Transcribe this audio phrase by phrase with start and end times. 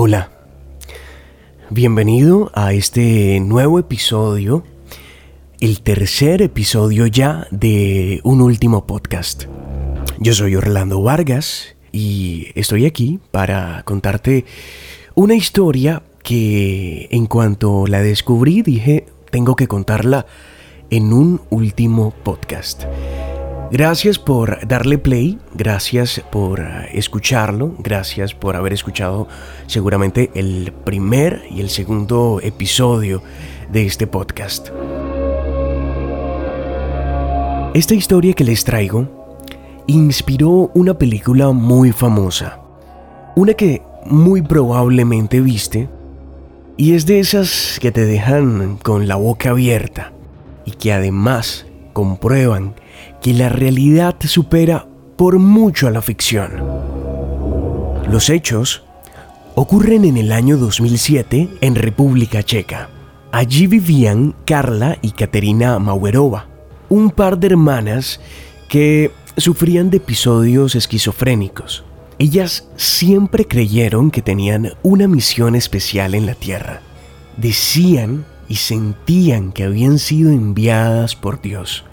[0.00, 0.30] Hola,
[1.70, 4.62] bienvenido a este nuevo episodio,
[5.58, 9.46] el tercer episodio ya de un último podcast.
[10.20, 14.44] Yo soy Orlando Vargas y estoy aquí para contarte
[15.16, 20.26] una historia que en cuanto la descubrí dije, tengo que contarla
[20.90, 22.84] en un último podcast.
[23.70, 29.28] Gracias por darle play, gracias por escucharlo, gracias por haber escuchado
[29.66, 33.22] seguramente el primer y el segundo episodio
[33.70, 34.70] de este podcast.
[37.74, 39.36] Esta historia que les traigo
[39.86, 42.60] inspiró una película muy famosa,
[43.36, 45.90] una que muy probablemente viste,
[46.78, 50.12] y es de esas que te dejan con la boca abierta
[50.64, 52.74] y que además comprueban
[53.20, 56.50] que la realidad supera por mucho a la ficción.
[58.10, 58.84] Los hechos
[59.54, 62.88] ocurren en el año 2007 en República Checa.
[63.32, 66.46] Allí vivían Carla y Katerina Mauerova,
[66.88, 68.20] un par de hermanas
[68.68, 71.84] que sufrían de episodios esquizofrénicos.
[72.18, 76.80] Ellas siempre creyeron que tenían una misión especial en la Tierra.
[77.36, 81.84] Decían y sentían que habían sido enviadas por Dios.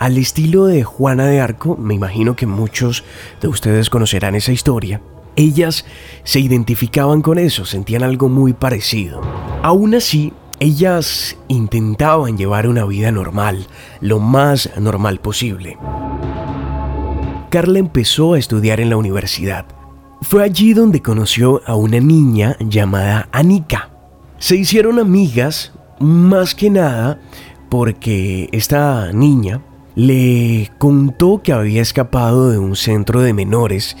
[0.00, 3.04] Al estilo de Juana de Arco, me imagino que muchos
[3.42, 5.02] de ustedes conocerán esa historia,
[5.36, 5.84] ellas
[6.24, 9.20] se identificaban con eso, sentían algo muy parecido.
[9.62, 13.66] Aún así, ellas intentaban llevar una vida normal,
[14.00, 15.76] lo más normal posible.
[17.50, 19.66] Carla empezó a estudiar en la universidad.
[20.22, 23.90] Fue allí donde conoció a una niña llamada Anika.
[24.38, 27.20] Se hicieron amigas más que nada
[27.68, 29.60] porque esta niña
[29.94, 33.96] le contó que había escapado de un centro de menores.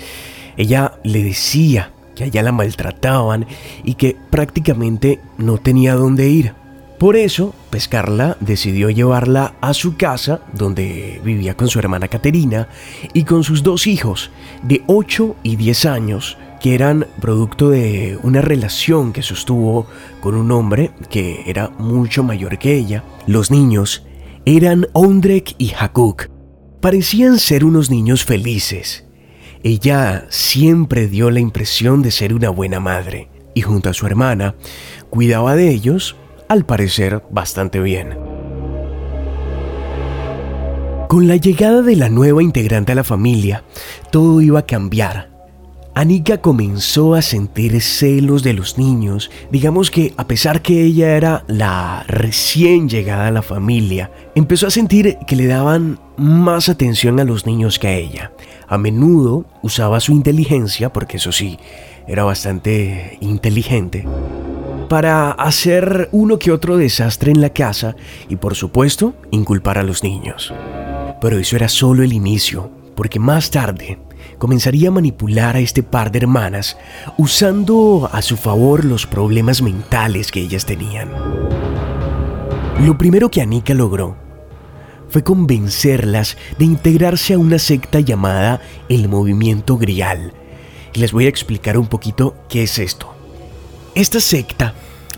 [0.56, 3.46] Ella le decía que allá la maltrataban
[3.84, 6.54] y que prácticamente no tenía dónde ir.
[6.98, 12.68] Por eso, Pescarla decidió llevarla a su casa, donde vivía con su hermana Caterina
[13.14, 14.30] y con sus dos hijos,
[14.62, 19.86] de 8 y 10 años, que eran producto de una relación que sostuvo
[20.20, 23.02] con un hombre que era mucho mayor que ella.
[23.26, 24.02] Los niños
[24.44, 26.28] eran Ondrek y Hakuk.
[26.80, 29.04] Parecían ser unos niños felices.
[29.62, 34.54] Ella siempre dio la impresión de ser una buena madre y junto a su hermana
[35.10, 36.16] cuidaba de ellos,
[36.48, 38.16] al parecer bastante bien.
[41.08, 43.64] Con la llegada de la nueva integrante a la familia,
[44.10, 45.29] todo iba a cambiar
[45.92, 51.44] Anika comenzó a sentir celos de los niños, digamos que a pesar que ella era
[51.48, 57.24] la recién llegada a la familia, empezó a sentir que le daban más atención a
[57.24, 58.32] los niños que a ella.
[58.68, 61.58] A menudo usaba su inteligencia, porque eso sí,
[62.06, 64.06] era bastante inteligente,
[64.88, 67.96] para hacer uno que otro desastre en la casa
[68.28, 70.54] y por supuesto inculpar a los niños.
[71.20, 73.98] Pero eso era solo el inicio, porque más tarde
[74.38, 76.76] comenzaría a manipular a este par de hermanas
[77.16, 81.10] usando a su favor los problemas mentales que ellas tenían.
[82.84, 84.16] Lo primero que Anika logró
[85.10, 90.32] fue convencerlas de integrarse a una secta llamada el Movimiento Grial.
[90.94, 93.12] Y les voy a explicar un poquito qué es esto.
[93.94, 94.74] Esta secta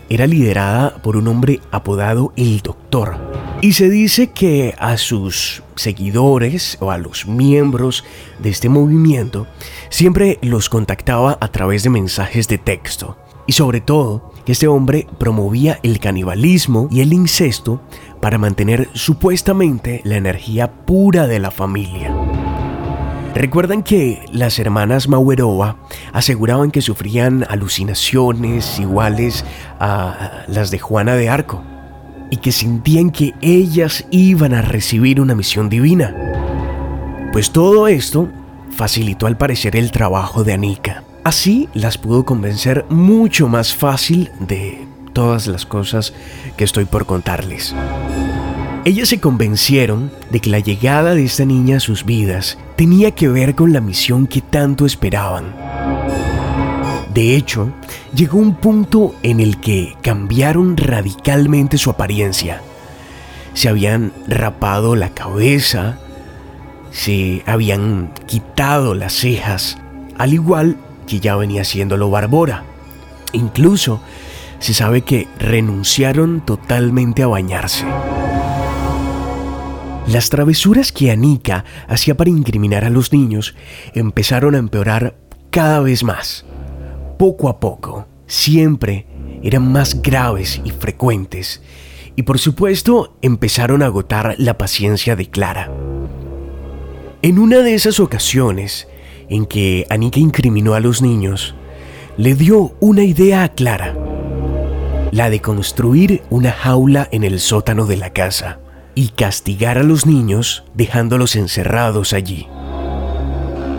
[0.09, 3.32] era liderada por un hombre apodado el Doctor.
[3.63, 8.03] Y se dice que a sus seguidores o a los miembros
[8.39, 9.47] de este movimiento
[9.87, 13.17] siempre los contactaba a través de mensajes de texto.
[13.47, 17.79] Y sobre todo, que este hombre promovía el canibalismo y el incesto
[18.19, 22.13] para mantener supuestamente la energía pura de la familia.
[23.33, 25.77] Recuerdan que las hermanas Mauerova
[26.11, 29.45] aseguraban que sufrían alucinaciones iguales
[29.79, 31.63] a las de Juana de Arco
[32.33, 36.15] y que sentían que ellas iban a recibir una misión divina.
[37.31, 38.27] Pues todo esto
[38.75, 41.03] facilitó al parecer el trabajo de Anika.
[41.23, 46.15] Así las pudo convencer mucho más fácil de todas las cosas
[46.57, 47.75] que estoy por contarles.
[48.83, 53.27] Ellas se convencieron de que la llegada de esta niña a sus vidas tenía que
[53.27, 55.53] ver con la misión que tanto esperaban.
[57.13, 57.69] De hecho,
[58.15, 62.61] llegó un punto en el que cambiaron radicalmente su apariencia.
[63.53, 65.99] Se habían rapado la cabeza,
[66.91, 69.77] se habían quitado las cejas,
[70.17, 72.63] al igual que ya venía haciéndolo Barbora.
[73.31, 74.01] Incluso
[74.59, 77.85] se sabe que renunciaron totalmente a bañarse.
[80.07, 83.55] Las travesuras que Anika hacía para incriminar a los niños
[83.93, 85.15] empezaron a empeorar
[85.51, 86.45] cada vez más.
[87.23, 89.05] Poco a poco, siempre
[89.43, 91.61] eran más graves y frecuentes,
[92.17, 95.71] y por supuesto empezaron a agotar la paciencia de Clara.
[97.21, 98.89] En una de esas ocasiones
[99.29, 101.55] en que Anika incriminó a los niños,
[102.17, 103.95] le dio una idea a Clara,
[105.13, 108.59] la de construir una jaula en el sótano de la casa
[108.95, 112.47] y castigar a los niños dejándolos encerrados allí.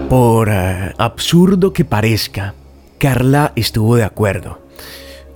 [0.08, 2.54] Por eh, absurdo que parezca,
[3.04, 4.62] Carla estuvo de acuerdo.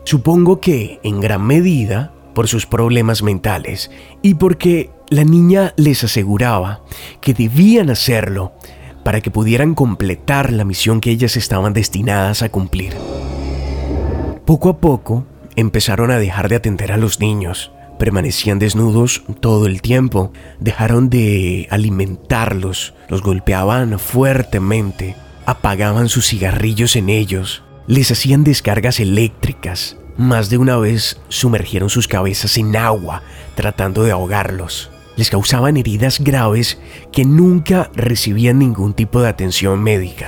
[0.05, 3.91] Supongo que en gran medida por sus problemas mentales
[4.23, 6.81] y porque la niña les aseguraba
[7.21, 8.55] que debían hacerlo
[9.05, 12.95] para que pudieran completar la misión que ellas estaban destinadas a cumplir.
[14.47, 17.71] Poco a poco empezaron a dejar de atender a los niños.
[17.99, 25.17] Permanecían desnudos todo el tiempo, dejaron de alimentarlos, los golpeaban fuertemente,
[25.49, 32.07] apagaban sus cigarrillos en ellos, les hacían descargas eléctricas, más de una vez sumergieron sus
[32.07, 33.23] cabezas en agua
[33.55, 34.91] tratando de ahogarlos.
[35.17, 36.79] Les causaban heridas graves
[37.13, 40.27] que nunca recibían ningún tipo de atención médica.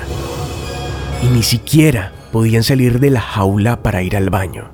[1.23, 4.71] Y ni siquiera podían salir de la jaula para ir al baño.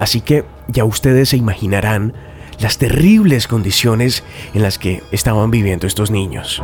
[0.00, 2.14] Así que ya ustedes se imaginarán
[2.58, 6.60] las terribles condiciones en las que estaban viviendo estos niños.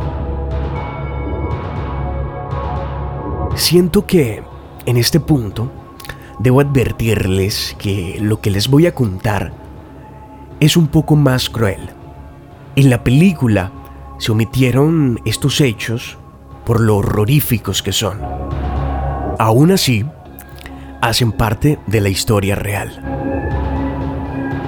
[3.55, 4.41] Siento que
[4.85, 5.71] en este punto
[6.39, 9.53] debo advertirles que lo que les voy a contar
[10.59, 11.89] es un poco más cruel.
[12.75, 13.71] En la película
[14.17, 16.17] se omitieron estos hechos
[16.65, 18.19] por lo horroríficos que son.
[19.37, 20.03] Aún así,
[21.01, 22.89] hacen parte de la historia real.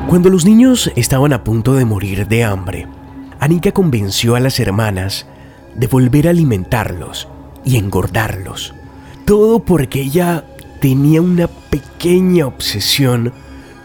[0.08, 2.88] Cuando los niños estaban a punto de morir de hambre,
[3.40, 5.26] Anika convenció a las hermanas
[5.74, 7.28] de volver a alimentarlos
[7.66, 8.75] y engordarlos.
[9.26, 10.46] Todo porque ella
[10.80, 13.34] tenía una pequeña obsesión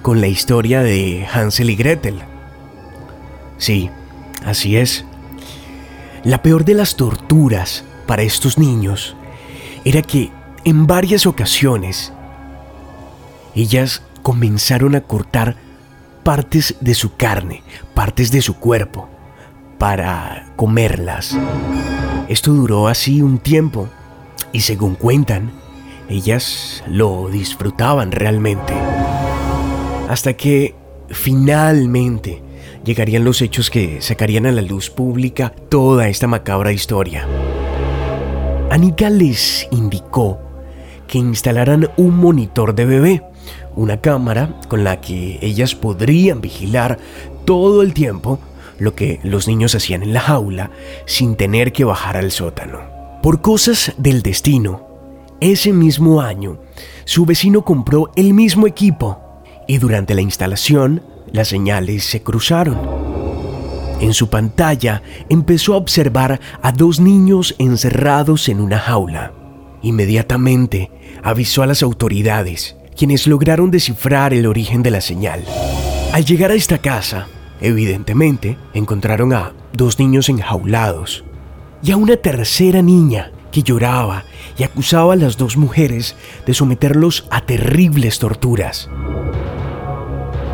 [0.02, 2.20] con la historia de Hansel y Gretel.
[3.56, 3.90] Sí,
[4.44, 5.04] así es.
[6.24, 9.16] La peor de las torturas para estos niños
[9.84, 10.30] era que
[10.64, 12.12] en varias ocasiones
[13.54, 15.56] ellas comenzaron a cortar
[16.22, 17.62] partes de su carne,
[17.94, 19.08] partes de su cuerpo,
[19.78, 21.36] para comerlas.
[22.28, 23.88] Esto duró así un tiempo
[24.52, 25.52] y según cuentan,
[26.08, 28.72] ellas lo disfrutaban realmente.
[30.08, 30.74] Hasta que
[31.08, 32.42] finalmente
[32.84, 37.26] llegarían los hechos que sacarían a la luz pública toda esta macabra historia.
[38.70, 40.40] Anika les indicó
[41.06, 43.22] que instalaran un monitor de bebé
[43.76, 46.98] una cámara con la que ellas podrían vigilar
[47.44, 48.38] todo el tiempo
[48.78, 50.70] lo que los niños hacían en la jaula
[51.06, 52.99] sin tener que bajar al sótano.
[53.22, 54.86] Por cosas del destino,
[55.40, 56.58] ese mismo año,
[57.04, 59.18] su vecino compró el mismo equipo
[59.68, 62.78] y durante la instalación las señales se cruzaron.
[64.00, 69.34] En su pantalla empezó a observar a dos niños encerrados en una jaula.
[69.82, 70.90] Inmediatamente
[71.22, 75.44] avisó a las autoridades quienes lograron descifrar el origen de la señal.
[76.14, 77.26] Al llegar a esta casa,
[77.60, 81.24] evidentemente, encontraron a dos niños enjaulados
[81.82, 84.24] y a una tercera niña que lloraba
[84.56, 86.16] y acusaba a las dos mujeres
[86.46, 88.88] de someterlos a terribles torturas.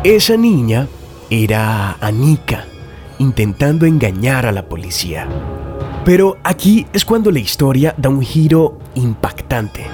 [0.03, 0.87] Esa niña
[1.29, 2.65] era Anika,
[3.19, 5.27] intentando engañar a la policía.
[6.05, 9.85] Pero aquí es cuando la historia da un giro impactante.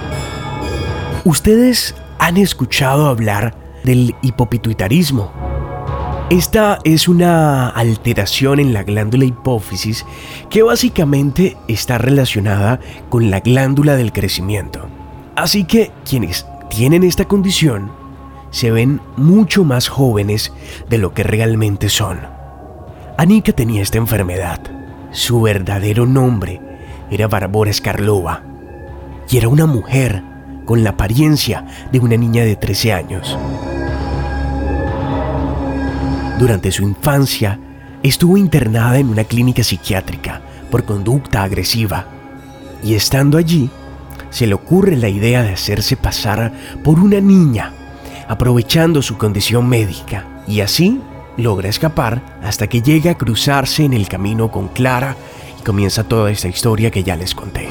[1.24, 5.43] Ustedes han escuchado hablar del hipopituitarismo.
[6.34, 10.04] Esta es una alteración en la glándula hipófisis
[10.50, 14.88] que básicamente está relacionada con la glándula del crecimiento.
[15.36, 17.92] Así que quienes tienen esta condición
[18.50, 20.52] se ven mucho más jóvenes
[20.90, 22.18] de lo que realmente son.
[23.16, 24.58] Anika tenía esta enfermedad.
[25.12, 26.60] Su verdadero nombre
[27.12, 28.42] era Barbora Skarlova
[29.30, 30.24] y era una mujer
[30.64, 33.38] con la apariencia de una niña de 13 años.
[36.38, 37.58] Durante su infancia,
[38.02, 42.06] estuvo internada en una clínica psiquiátrica por conducta agresiva
[42.82, 43.70] y estando allí,
[44.30, 47.72] se le ocurre la idea de hacerse pasar por una niña,
[48.28, 51.00] aprovechando su condición médica, y así
[51.36, 55.16] logra escapar hasta que llega a cruzarse en el camino con Clara
[55.58, 57.68] y comienza toda esta historia que ya les conté.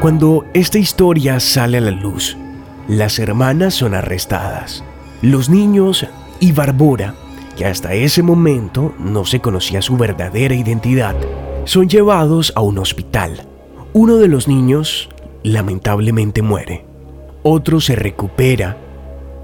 [0.00, 2.36] Cuando esta historia sale a la luz,
[2.88, 4.82] las hermanas son arrestadas.
[5.22, 6.06] Los niños
[6.40, 7.14] y Barbora,
[7.54, 11.14] que hasta ese momento no se conocía su verdadera identidad,
[11.64, 13.46] son llevados a un hospital.
[13.92, 15.10] Uno de los niños
[15.42, 16.86] lamentablemente muere.
[17.42, 18.78] otro se recupera,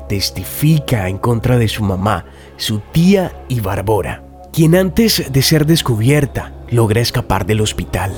[0.09, 2.25] testifica en contra de su mamá,
[2.56, 4.23] su tía y Barbora,
[4.54, 8.12] quien antes de ser descubierta logra escapar del hospital.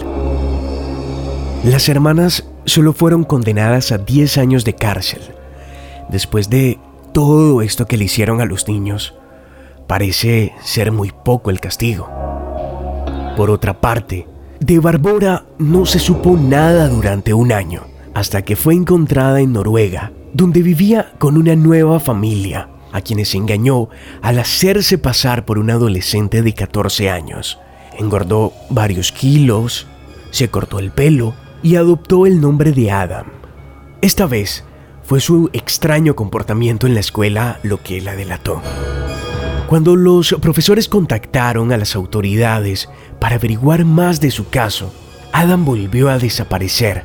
[1.65, 5.23] Las hermanas solo fueron condenadas a 10 años de cárcel.
[6.09, 6.79] Después de
[7.19, 9.13] todo esto que le hicieron a los niños,
[9.89, 12.09] parece ser muy poco el castigo.
[13.37, 14.29] Por otra parte,
[14.61, 17.83] de Barbora no se supo nada durante un año,
[18.15, 23.89] hasta que fue encontrada en Noruega, donde vivía con una nueva familia, a quienes engañó
[24.23, 27.59] al hacerse pasar por un adolescente de 14 años.
[27.99, 29.89] Engordó varios kilos,
[30.31, 31.35] se cortó el pelo
[31.65, 33.27] y adoptó el nombre de Adam.
[34.03, 34.63] Esta vez
[35.09, 38.61] fue su extraño comportamiento en la escuela lo que la delató.
[39.67, 44.93] Cuando los profesores contactaron a las autoridades para averiguar más de su caso,
[45.33, 47.05] Adam volvió a desaparecer,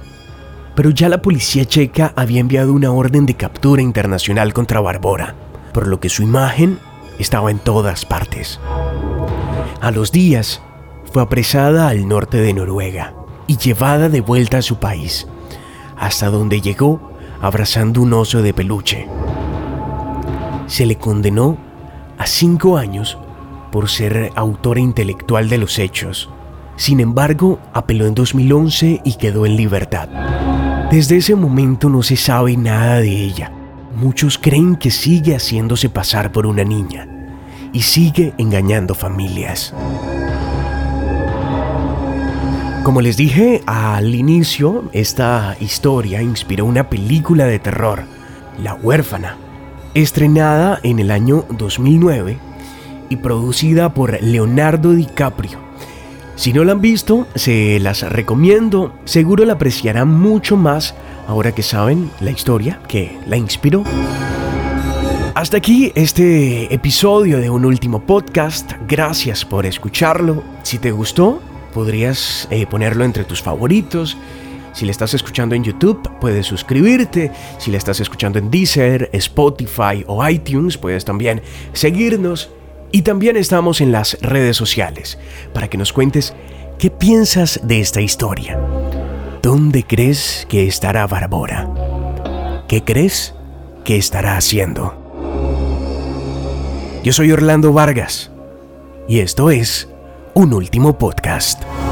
[0.76, 5.36] pero ya la policía checa había enviado una orden de captura internacional contra Barbora,
[5.74, 6.80] por lo que su imagen
[7.20, 8.60] estaba en todas partes.
[9.80, 10.62] A los días,
[11.14, 13.14] fue apresada al norte de Noruega
[13.48, 15.26] y llevada de vuelta a su país,
[15.96, 17.13] hasta donde llegó
[17.44, 19.06] abrazando un oso de peluche.
[20.66, 21.58] Se le condenó
[22.18, 23.18] a cinco años
[23.70, 26.30] por ser autora intelectual de los hechos.
[26.78, 30.08] Sin embargo, apeló en 2011 y quedó en libertad.
[30.90, 33.52] Desde ese momento no se sabe nada de ella.
[33.94, 37.10] Muchos creen que sigue haciéndose pasar por una niña
[37.74, 39.74] y sigue engañando familias.
[42.84, 48.04] Como les dije al inicio, esta historia inspiró una película de terror,
[48.62, 49.38] La huérfana,
[49.94, 52.38] estrenada en el año 2009
[53.08, 55.60] y producida por Leonardo DiCaprio.
[56.36, 60.94] Si no la han visto, se las recomiendo, seguro la apreciarán mucho más
[61.26, 63.86] ahora que saben la historia que la inspiró.
[65.36, 70.44] Hasta aquí este episodio de un último podcast, gracias por escucharlo.
[70.64, 71.42] Si te gustó,
[71.74, 74.18] podrías eh, ponerlo entre tus favoritos
[74.74, 77.32] si le estás escuchando en YouTube, puedes suscribirte.
[77.60, 82.50] Si le estás escuchando en Deezer, Spotify o iTunes, puedes también seguirnos.
[82.92, 85.20] Y también estamos en las redes sociales
[85.54, 86.34] para que nos cuentes
[86.80, 88.60] qué piensas de esta historia.
[89.44, 92.64] ¿Dónde crees que estará Barbora?
[92.68, 93.36] ¿Qué crees
[93.84, 94.96] que estará haciendo?
[97.04, 98.32] Yo soy Orlando Vargas
[99.08, 99.93] y esto es
[100.36, 101.83] un último podcast.